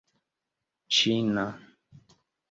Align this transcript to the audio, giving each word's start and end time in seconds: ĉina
ĉina 0.97 1.43